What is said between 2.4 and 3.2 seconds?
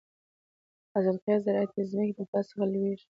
څخه لوېږي.